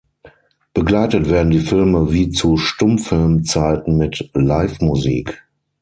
[0.73, 5.43] Begleitet werden die Filme wie zu Stummfilmzeiten mit Livemusik.